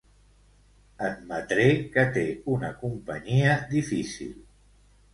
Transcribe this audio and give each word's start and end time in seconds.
Admetré 1.07 1.67
que 1.97 2.07
té 2.17 2.25
una 2.57 2.75
companyia 2.83 3.55
difícil. 3.79 4.37